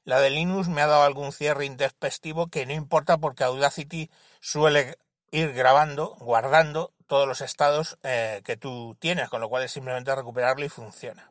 La 0.05 0.21
de 0.21 0.29
Linux 0.29 0.69
me 0.69 0.81
ha 0.81 0.87
dado 0.87 1.03
algún 1.03 1.33
cierre 1.33 1.65
intempestivo 1.65 2.47
que 2.47 2.65
no 2.65 2.71
importa 2.71 3.17
porque 3.17 3.43
Audacity 3.43 4.09
suele 4.39 4.97
ir 5.31 5.51
grabando, 5.53 6.15
guardando 6.19 6.93
todos 7.13 7.27
los 7.27 7.41
estados 7.41 7.99
eh, 8.01 8.41
que 8.43 8.57
tú 8.57 8.97
tienes, 8.99 9.29
con 9.29 9.39
lo 9.39 9.47
cual 9.47 9.61
es 9.61 9.71
simplemente 9.71 10.15
recuperarlo 10.15 10.65
y 10.65 10.69
funciona. 10.69 11.29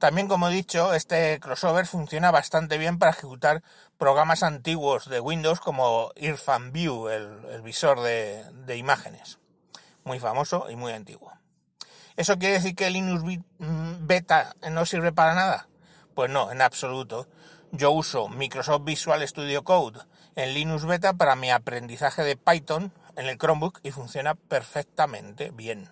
También, 0.00 0.26
como 0.26 0.48
he 0.48 0.52
dicho, 0.52 0.94
este 0.94 1.38
crossover 1.38 1.86
funciona 1.86 2.32
bastante 2.32 2.76
bien 2.76 2.98
para 2.98 3.12
ejecutar 3.12 3.62
programas 3.98 4.42
antiguos 4.42 5.08
de 5.08 5.20
Windows 5.20 5.60
como 5.60 6.10
Irfan 6.16 6.72
View, 6.72 7.08
el, 7.08 7.62
visor 7.62 8.00
de, 8.00 8.44
de, 8.66 8.76
imágenes. 8.76 9.38
Muy 10.02 10.18
famoso 10.18 10.66
y 10.68 10.74
muy 10.74 10.90
antiguo. 10.90 11.32
¿Eso 12.16 12.36
quiere 12.40 12.54
decir 12.54 12.74
que 12.74 12.90
Linux 12.90 13.22
mm, 13.58 14.08
Beta 14.08 14.56
no 14.72 14.86
sirve 14.86 15.12
para 15.12 15.34
nada? 15.34 15.68
Pues 16.16 16.32
no, 16.32 16.50
en 16.50 16.62
absoluto. 16.62 17.28
Yo 17.70 17.92
uso 17.92 18.28
Microsoft 18.28 18.82
Visual 18.82 19.22
Studio 19.28 19.62
Code 19.62 20.00
en 20.34 20.52
Linux 20.52 20.84
Beta 20.84 21.12
para 21.12 21.36
mi 21.36 21.52
aprendizaje 21.52 22.24
de 22.24 22.36
Python 22.36 22.92
en 23.16 23.26
el 23.26 23.38
Chromebook 23.38 23.80
y 23.82 23.90
funciona 23.90 24.34
perfectamente 24.34 25.50
bien. 25.50 25.90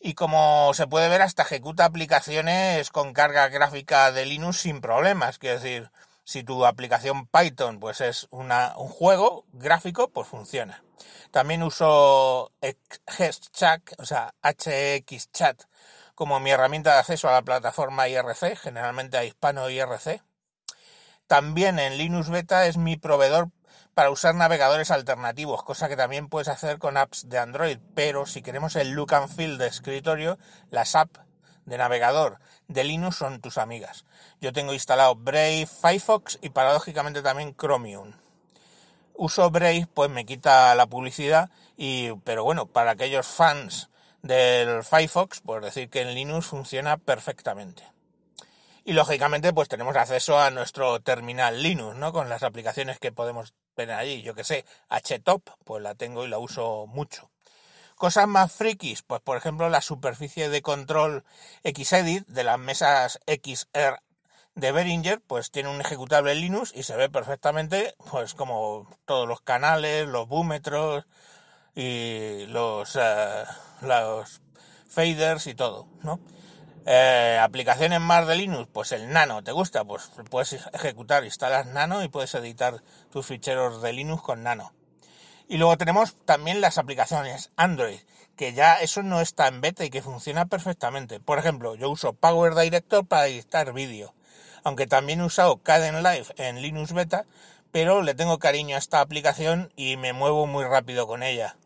Y 0.00 0.14
como 0.14 0.74
se 0.74 0.86
puede 0.86 1.08
ver, 1.08 1.22
hasta 1.22 1.44
ejecuta 1.44 1.86
aplicaciones 1.86 2.90
con 2.90 3.14
carga 3.14 3.48
gráfica 3.48 4.12
de 4.12 4.26
Linux 4.26 4.58
sin 4.58 4.82
problemas. 4.82 5.38
Quiero 5.38 5.58
decir, 5.58 5.90
si 6.24 6.42
tu 6.42 6.66
aplicación 6.66 7.26
Python 7.26 7.80
pues 7.80 8.00
es 8.00 8.26
una, 8.30 8.74
un 8.76 8.88
juego 8.88 9.46
gráfico, 9.52 10.08
pues 10.08 10.28
funciona. 10.28 10.82
También 11.30 11.62
uso 11.62 12.52
HexChat, 12.60 13.80
o 13.98 14.04
sea, 14.04 14.34
HXChat, 14.42 15.62
como 16.14 16.38
mi 16.38 16.50
herramienta 16.50 16.92
de 16.92 17.00
acceso 17.00 17.28
a 17.28 17.32
la 17.32 17.42
plataforma 17.42 18.08
IRC, 18.08 18.56
generalmente 18.56 19.16
a 19.16 19.24
Hispano 19.24 19.68
IRC. 19.68 20.22
También 21.26 21.78
en 21.78 21.96
Linux 21.96 22.28
Beta 22.28 22.66
es 22.66 22.76
mi 22.76 22.96
proveedor 22.96 23.48
para 23.94 24.10
usar 24.10 24.34
navegadores 24.34 24.90
alternativos, 24.90 25.62
cosa 25.62 25.88
que 25.88 25.96
también 25.96 26.28
puedes 26.28 26.48
hacer 26.48 26.78
con 26.78 26.96
apps 26.96 27.28
de 27.28 27.38
Android, 27.38 27.78
pero 27.94 28.26
si 28.26 28.42
queremos 28.42 28.76
el 28.76 28.90
look 28.90 29.14
and 29.14 29.28
feel 29.28 29.56
de 29.56 29.68
escritorio, 29.68 30.38
las 30.70 30.94
apps 30.94 31.20
de 31.64 31.78
navegador 31.78 32.38
de 32.68 32.84
Linux 32.84 33.16
son 33.16 33.40
tus 33.40 33.58
amigas. 33.58 34.04
Yo 34.40 34.52
tengo 34.52 34.74
instalado 34.74 35.14
Brave, 35.14 35.66
Firefox 35.66 36.38
y 36.42 36.50
paradójicamente 36.50 37.22
también 37.22 37.54
Chromium. 37.54 38.12
Uso 39.14 39.48
Brave, 39.50 39.86
pues 39.94 40.10
me 40.10 40.26
quita 40.26 40.74
la 40.74 40.86
publicidad, 40.86 41.50
y, 41.76 42.12
pero 42.24 42.42
bueno, 42.42 42.66
para 42.66 42.92
aquellos 42.92 43.26
fans 43.26 43.88
del 44.22 44.82
Firefox, 44.82 45.40
pues 45.40 45.62
decir 45.62 45.88
que 45.88 46.00
en 46.00 46.14
Linux 46.14 46.46
funciona 46.46 46.96
perfectamente. 46.96 47.84
Y 48.84 48.92
lógicamente, 48.92 49.52
pues 49.52 49.68
tenemos 49.68 49.96
acceso 49.96 50.38
a 50.38 50.50
nuestro 50.50 51.00
terminal 51.00 51.62
Linux, 51.62 51.96
¿no? 51.96 52.12
Con 52.12 52.28
las 52.28 52.42
aplicaciones 52.42 52.98
que 52.98 53.12
podemos 53.12 53.54
tener 53.74 53.96
allí. 53.96 54.22
Yo 54.22 54.34
que 54.34 54.44
sé, 54.44 54.64
HTOP, 54.88 55.48
pues 55.64 55.82
la 55.82 55.94
tengo 55.94 56.24
y 56.24 56.28
la 56.28 56.38
uso 56.38 56.86
mucho. 56.86 57.30
Cosas 57.96 58.26
más 58.26 58.52
frikis, 58.52 59.02
pues 59.02 59.20
por 59.20 59.36
ejemplo 59.36 59.68
la 59.68 59.80
superficie 59.80 60.48
de 60.48 60.62
control 60.62 61.24
Xedit 61.62 62.26
de 62.26 62.44
las 62.44 62.58
mesas 62.58 63.20
XR 63.26 64.00
de 64.56 64.72
Behringer, 64.72 65.20
pues 65.20 65.50
tiene 65.50 65.68
un 65.68 65.80
ejecutable 65.80 66.34
Linux 66.34 66.72
y 66.74 66.84
se 66.84 66.96
ve 66.96 67.08
perfectamente, 67.08 67.94
pues 68.10 68.34
como 68.34 68.88
todos 69.04 69.28
los 69.28 69.40
canales, 69.40 70.06
los 70.06 70.28
búmetros 70.28 71.06
y 71.74 72.46
los, 72.46 72.96
eh, 73.00 73.44
los 73.82 74.40
faders 74.88 75.46
y 75.46 75.54
todo, 75.54 75.88
¿no? 76.02 76.20
Eh, 76.86 77.38
aplicaciones 77.40 77.98
más 78.00 78.26
de 78.26 78.36
Linux, 78.36 78.68
pues 78.70 78.92
el 78.92 79.10
Nano, 79.10 79.42
¿te 79.42 79.52
gusta? 79.52 79.84
Pues 79.84 80.10
puedes 80.28 80.52
ejecutar, 80.74 81.24
instalas 81.24 81.66
Nano 81.66 82.04
y 82.04 82.08
puedes 82.08 82.34
editar 82.34 82.82
tus 83.10 83.24
ficheros 83.24 83.80
de 83.80 83.94
Linux 83.94 84.22
con 84.22 84.42
Nano. 84.42 84.72
Y 85.48 85.56
luego 85.56 85.78
tenemos 85.78 86.14
también 86.26 86.60
las 86.60 86.76
aplicaciones 86.76 87.50
Android, 87.56 88.00
que 88.36 88.52
ya 88.52 88.74
eso 88.80 89.02
no 89.02 89.22
está 89.22 89.48
en 89.48 89.62
beta 89.62 89.84
y 89.84 89.90
que 89.90 90.02
funciona 90.02 90.44
perfectamente. 90.44 91.20
Por 91.20 91.38
ejemplo, 91.38 91.74
yo 91.74 91.88
uso 91.88 92.12
Power 92.12 92.54
Director 92.54 93.06
para 93.06 93.28
editar 93.28 93.72
vídeo, 93.72 94.14
aunque 94.62 94.86
también 94.86 95.20
he 95.20 95.24
usado 95.24 95.62
Caden 95.62 96.02
Live 96.02 96.26
en 96.36 96.60
Linux 96.60 96.92
Beta, 96.92 97.24
pero 97.72 98.02
le 98.02 98.14
tengo 98.14 98.38
cariño 98.38 98.76
a 98.76 98.78
esta 98.78 99.00
aplicación 99.00 99.72
y 99.74 99.96
me 99.96 100.12
muevo 100.12 100.46
muy 100.46 100.64
rápido 100.64 101.06
con 101.06 101.22
ella. 101.22 101.56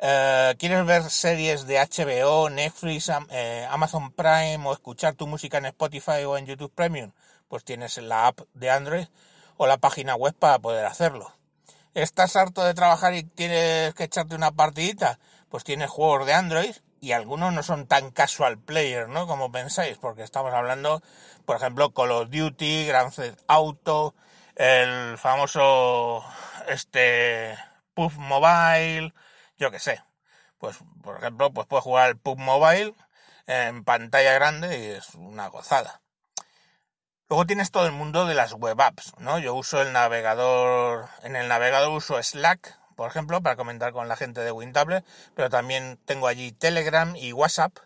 Eh, 0.00 0.54
¿Quieres 0.58 0.86
ver 0.86 1.02
series 1.10 1.66
de 1.66 1.78
HBO, 1.78 2.50
Netflix, 2.50 3.10
eh, 3.30 3.66
Amazon 3.68 4.12
Prime 4.12 4.60
o 4.64 4.72
escuchar 4.72 5.14
tu 5.14 5.26
música 5.26 5.58
en 5.58 5.66
Spotify 5.66 6.24
o 6.24 6.38
en 6.38 6.46
YouTube 6.46 6.72
Premium? 6.72 7.10
Pues 7.48 7.64
tienes 7.64 7.98
la 7.98 8.28
app 8.28 8.40
de 8.54 8.70
Android 8.70 9.06
o 9.56 9.66
la 9.66 9.78
página 9.78 10.14
web 10.14 10.34
para 10.38 10.60
poder 10.60 10.86
hacerlo. 10.86 11.32
¿Estás 11.94 12.36
harto 12.36 12.62
de 12.62 12.74
trabajar 12.74 13.14
y 13.14 13.24
tienes 13.24 13.92
que 13.94 14.04
echarte 14.04 14.36
una 14.36 14.52
partidita? 14.52 15.18
Pues 15.48 15.64
tienes 15.64 15.90
juegos 15.90 16.26
de 16.26 16.34
Android 16.34 16.76
y 17.00 17.10
algunos 17.10 17.52
no 17.52 17.64
son 17.64 17.86
tan 17.88 18.12
casual 18.12 18.58
player, 18.58 19.08
¿no? 19.08 19.26
Como 19.26 19.50
pensáis, 19.50 19.98
porque 19.98 20.22
estamos 20.22 20.54
hablando, 20.54 21.02
por 21.44 21.56
ejemplo, 21.56 21.92
Call 21.92 22.12
of 22.12 22.30
Duty, 22.30 22.86
Grand 22.86 23.12
Theft 23.12 23.40
Auto, 23.48 24.14
el 24.54 25.18
famoso 25.18 26.24
este 26.68 27.56
Puff 27.94 28.16
Mobile, 28.16 29.12
yo 29.58 29.70
qué 29.70 29.78
sé. 29.78 30.02
Pues, 30.58 30.78
por 31.02 31.18
ejemplo, 31.18 31.52
pues 31.52 31.66
puedes 31.66 31.84
jugar 31.84 32.08
al 32.08 32.16
PUB 32.16 32.38
Mobile 32.38 32.94
en 33.46 33.84
pantalla 33.84 34.32
grande 34.34 34.78
y 34.78 34.84
es 34.86 35.14
una 35.14 35.48
gozada. 35.48 36.00
Luego 37.28 37.44
tienes 37.46 37.70
todo 37.70 37.86
el 37.86 37.92
mundo 37.92 38.26
de 38.26 38.34
las 38.34 38.54
web 38.54 38.80
apps, 38.80 39.12
¿no? 39.18 39.38
Yo 39.38 39.54
uso 39.54 39.82
el 39.82 39.92
navegador, 39.92 41.08
en 41.22 41.36
el 41.36 41.48
navegador 41.48 41.90
uso 41.90 42.22
Slack, 42.22 42.78
por 42.96 43.10
ejemplo, 43.10 43.42
para 43.42 43.54
comentar 43.54 43.92
con 43.92 44.08
la 44.08 44.16
gente 44.16 44.40
de 44.40 44.50
WinTablet, 44.50 45.04
pero 45.34 45.50
también 45.50 45.98
tengo 46.06 46.26
allí 46.26 46.52
Telegram 46.52 47.14
y 47.14 47.32
WhatsApp, 47.32 47.76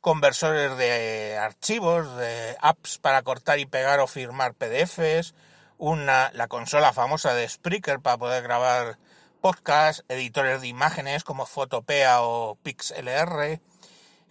conversores 0.00 0.76
de 0.78 1.36
archivos, 1.38 2.16
de 2.16 2.56
apps 2.60 2.98
para 2.98 3.22
cortar 3.22 3.58
y 3.58 3.66
pegar 3.66 4.00
o 4.00 4.06
firmar 4.06 4.54
PDFs, 4.54 5.34
una, 5.76 6.30
la 6.32 6.48
consola 6.48 6.92
famosa 6.92 7.34
de 7.34 7.48
Spreaker 7.48 8.00
para 8.00 8.16
poder 8.16 8.42
grabar 8.42 8.98
podcast, 9.40 10.00
editores 10.08 10.60
de 10.60 10.68
imágenes 10.68 11.24
como 11.24 11.46
Photopea 11.46 12.22
o 12.22 12.56
PixLR, 12.62 13.60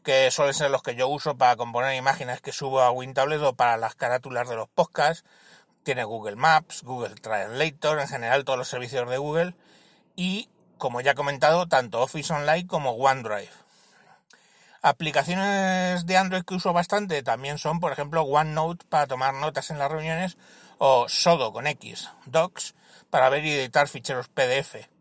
que 0.04 0.32
suelen 0.32 0.54
ser 0.54 0.72
los 0.72 0.84
que 0.84 0.96
yo 0.96 1.08
uso 1.08 1.38
para 1.38 1.56
componer 1.56 1.96
imágenes 1.96 2.42
que 2.42 2.52
subo 2.52 2.82
a 2.82 2.92
WinTablet 2.92 3.42
o 3.42 3.54
para 3.54 3.78
las 3.78 3.96
carátulas 3.96 4.48
de 4.50 4.56
los 4.56 4.70
podcasts. 4.70 5.24
Tiene 5.84 6.04
Google 6.04 6.36
Maps, 6.36 6.84
Google 6.84 7.16
Translator, 7.16 8.00
en 8.00 8.08
general 8.08 8.44
todos 8.44 8.60
los 8.60 8.68
servicios 8.68 9.10
de 9.10 9.18
Google. 9.18 9.56
Y, 10.16 10.50
como 10.78 11.02
ya 11.02 11.12
he 11.12 11.16
comentado, 11.16 11.68
tanto 11.68 12.02
Office 12.02 12.34
Online 12.34 12.68
como 12.68 12.92
OneDrive. 12.92 13.50
Aplicaciones 14.82 16.06
de 16.06 16.18
Android 16.18 16.44
que 16.44 16.56
uso 16.56 16.72
bastante 16.74 17.24
también 17.24 17.58
son, 17.58 17.80
por 17.80 17.92
ejemplo, 17.92 18.22
OneNote 18.24 18.86
para 18.88 19.08
tomar 19.08 19.34
notas 19.34 19.70
en 19.72 19.80
las 19.80 19.92
reuniones 19.92 20.38
o 20.78 21.10
Sodo 21.10 21.52
con 21.52 21.68
X, 21.68 22.10
Docs 22.26 22.76
para 23.10 23.30
ver 23.30 23.46
y 23.46 23.52
editar 23.52 23.88
ficheros 23.88 24.28
PDF. 24.28 24.97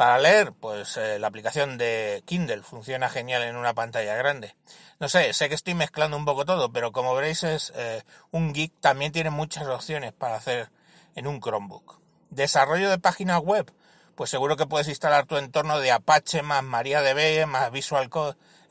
Para 0.00 0.18
leer, 0.18 0.54
pues 0.54 0.96
eh, 0.96 1.18
la 1.18 1.26
aplicación 1.26 1.76
de 1.76 2.22
Kindle 2.24 2.62
funciona 2.62 3.10
genial 3.10 3.42
en 3.42 3.54
una 3.54 3.74
pantalla 3.74 4.14
grande. 4.14 4.56
No 4.98 5.10
sé, 5.10 5.34
sé 5.34 5.50
que 5.50 5.54
estoy 5.54 5.74
mezclando 5.74 6.16
un 6.16 6.24
poco 6.24 6.46
todo, 6.46 6.72
pero 6.72 6.90
como 6.90 7.14
veréis 7.14 7.42
es 7.42 7.70
eh, 7.76 8.02
un 8.30 8.54
geek 8.54 8.72
también 8.80 9.12
tiene 9.12 9.28
muchas 9.28 9.66
opciones 9.66 10.14
para 10.14 10.36
hacer 10.36 10.70
en 11.16 11.26
un 11.26 11.38
Chromebook. 11.38 12.00
Desarrollo 12.30 12.88
de 12.88 12.98
páginas 12.98 13.40
web, 13.40 13.70
pues 14.14 14.30
seguro 14.30 14.56
que 14.56 14.64
puedes 14.64 14.88
instalar 14.88 15.26
tu 15.26 15.36
entorno 15.36 15.78
de 15.78 15.90
Apache 15.92 16.40
más 16.40 16.64
MariaDB 16.64 17.46
más 17.46 17.70
Visual 17.70 18.08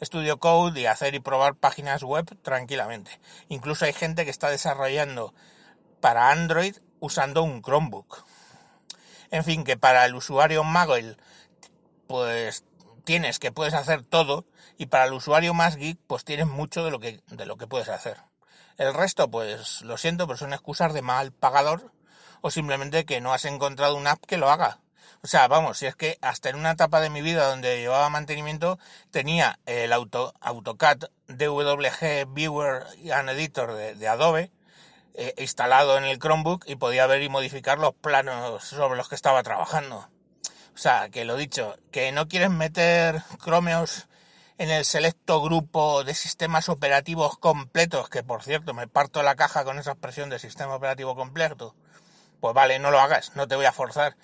Studio 0.01 0.39
Code 0.39 0.81
y 0.81 0.87
hacer 0.87 1.13
y 1.13 1.19
probar 1.19 1.53
páginas 1.53 2.01
web 2.01 2.25
tranquilamente. 2.41 3.11
Incluso 3.49 3.85
hay 3.85 3.93
gente 3.93 4.25
que 4.25 4.31
está 4.31 4.49
desarrollando 4.49 5.35
para 6.01 6.31
Android 6.31 6.75
usando 6.99 7.43
un 7.43 7.61
Chromebook. 7.61 8.25
En 9.31 9.43
fin, 9.43 9.63
que 9.63 9.77
para 9.77 10.05
el 10.05 10.15
usuario 10.15 10.63
Magel, 10.63 11.17
pues 12.07 12.63
tienes 13.03 13.39
que 13.39 13.51
puedes 13.51 13.73
hacer 13.73 14.03
todo 14.03 14.45
y 14.77 14.87
para 14.87 15.05
el 15.05 15.13
usuario 15.13 15.53
más 15.53 15.75
geek, 15.75 15.99
pues 16.07 16.23
tienes 16.23 16.47
mucho 16.47 16.83
de 16.83 16.91
lo 16.91 16.99
que, 16.99 17.21
de 17.27 17.45
lo 17.45 17.57
que 17.57 17.67
puedes 17.67 17.89
hacer. 17.89 18.17
El 18.77 18.93
resto, 18.93 19.29
pues 19.29 19.81
lo 19.81 19.97
siento, 19.97 20.25
pero 20.25 20.37
son 20.37 20.53
excusas 20.53 20.93
de 20.93 21.01
mal 21.01 21.31
pagador 21.31 21.91
o 22.41 22.49
simplemente 22.49 23.05
que 23.05 23.21
no 23.21 23.33
has 23.33 23.45
encontrado 23.45 23.95
una 23.95 24.11
app 24.11 24.25
que 24.25 24.37
lo 24.37 24.49
haga. 24.49 24.79
O 25.21 25.27
sea, 25.27 25.47
vamos, 25.49 25.77
si 25.77 25.85
es 25.85 25.95
que 25.95 26.17
hasta 26.21 26.49
en 26.49 26.55
una 26.55 26.71
etapa 26.71 27.01
de 27.01 27.09
mi 27.09 27.21
vida 27.21 27.49
donde 27.49 27.79
llevaba 27.79 28.09
mantenimiento 28.09 28.79
tenía 29.11 29.59
el 29.65 29.91
auto, 29.91 30.33
AutoCAD 30.39 31.09
DWG 31.27 32.33
Viewer 32.33 32.85
and 33.13 33.29
Editor 33.29 33.73
de, 33.73 34.07
Adobe 34.07 34.51
eh, 35.19 35.33
instalado 35.37 35.97
en 35.97 36.05
el 36.05 36.17
Chromebook 36.17 36.63
y 36.67 36.77
podía 36.77 37.05
ver 37.05 37.21
y 37.21 37.29
modificar 37.29 37.77
los 37.77 37.93
planos 37.93 38.63
sobre 38.63 38.97
los 38.97 39.09
que 39.09 39.15
estaba 39.15 39.43
trabajando. 39.43 40.07
O 40.73 40.77
sea, 40.77 41.09
que 41.09 41.25
lo 41.25 41.35
dicho, 41.35 41.75
que 41.91 42.11
no 42.11 42.27
quieres 42.27 42.49
meter 42.49 43.21
Chromeos 43.43 44.07
en 44.57 44.69
el 44.69 44.85
selecto 44.85 45.41
grupo 45.41 46.03
de 46.03 46.13
sistemas 46.13 46.69
operativos 46.69 47.37
completos, 47.37 48.09
que 48.09 48.23
por 48.23 48.43
cierto 48.43 48.73
me 48.73 48.87
parto 48.87 49.21
la 49.21 49.35
caja 49.35 49.63
con 49.65 49.77
esa 49.77 49.91
expresión 49.91 50.29
de 50.29 50.39
sistema 50.39 50.75
operativo 50.75 51.15
completo, 51.15 51.75
pues 52.39 52.53
vale, 52.53 52.79
no 52.79 52.89
lo 52.89 52.99
hagas, 52.99 53.35
no 53.35 53.47
te 53.47 53.55
voy 53.55 53.65
a 53.65 53.73
forzar 53.73 54.15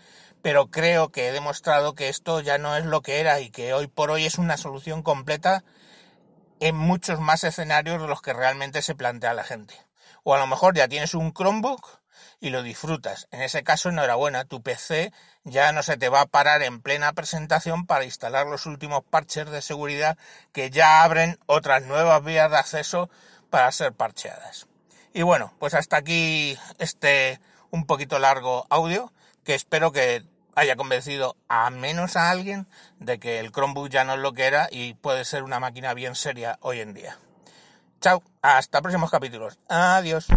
pero 0.45 0.67
creo 0.69 1.09
que 1.09 1.27
he 1.27 1.31
demostrado 1.31 1.95
que 1.95 2.07
esto 2.07 2.39
ya 2.39 2.59
no 2.59 2.77
es 2.77 2.85
lo 2.85 3.01
que 3.01 3.19
era 3.19 3.39
y 3.39 3.49
que 3.49 3.73
hoy 3.73 3.87
por 3.87 4.11
hoy 4.11 4.27
es 4.27 4.37
una 4.37 4.57
solución 4.57 5.01
completa 5.01 5.63
en 6.59 6.75
muchos 6.75 7.19
más 7.19 7.43
escenarios 7.43 7.99
de 7.99 8.07
los 8.07 8.21
que 8.21 8.31
realmente 8.31 8.83
se 8.83 8.93
plantea 8.93 9.33
la 9.33 9.43
gente. 9.43 9.84
O 10.27 10.33
a 10.33 10.39
lo 10.39 10.47
mejor 10.47 10.73
ya 10.73 10.87
tienes 10.87 11.13
un 11.13 11.33
Chromebook 11.33 11.99
y 12.39 12.49
lo 12.49 12.63
disfrutas. 12.63 13.27
En 13.29 13.43
ese 13.43 13.63
caso, 13.63 13.89
enhorabuena, 13.89 14.45
tu 14.45 14.63
PC 14.63 15.13
ya 15.43 15.71
no 15.71 15.83
se 15.83 15.97
te 15.97 16.09
va 16.09 16.21
a 16.21 16.25
parar 16.25 16.63
en 16.63 16.81
plena 16.81 17.13
presentación 17.13 17.85
para 17.85 18.05
instalar 18.05 18.47
los 18.47 18.65
últimos 18.65 19.03
parches 19.03 19.51
de 19.51 19.61
seguridad 19.61 20.17
que 20.51 20.71
ya 20.71 21.03
abren 21.03 21.37
otras 21.45 21.83
nuevas 21.83 22.23
vías 22.23 22.49
de 22.49 22.57
acceso 22.57 23.07
para 23.51 23.71
ser 23.71 23.93
parcheadas. 23.93 24.65
Y 25.13 25.21
bueno, 25.21 25.53
pues 25.59 25.75
hasta 25.75 25.97
aquí 25.97 26.57
este 26.79 27.39
un 27.69 27.85
poquito 27.85 28.17
largo 28.17 28.65
audio 28.71 29.13
que 29.43 29.53
espero 29.53 29.91
que 29.91 30.25
haya 30.55 30.75
convencido 30.75 31.35
a 31.49 31.69
menos 31.69 32.15
a 32.15 32.31
alguien 32.31 32.67
de 32.97 33.19
que 33.19 33.39
el 33.39 33.51
Chromebook 33.51 33.89
ya 33.89 34.05
no 34.05 34.15
es 34.15 34.19
lo 34.19 34.33
que 34.33 34.45
era 34.45 34.69
y 34.71 34.95
puede 34.95 35.23
ser 35.23 35.43
una 35.43 35.59
máquina 35.59 35.93
bien 35.93 36.15
seria 36.15 36.57
hoy 36.61 36.79
en 36.79 36.95
día. 36.95 37.19
Chao, 38.01 38.21
hasta 38.41 38.81
próximos 38.81 39.09
capítulos. 39.09 39.57
Adiós. 39.67 40.27